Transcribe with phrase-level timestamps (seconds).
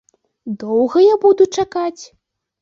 [0.63, 2.03] Доўга я буду чакаць?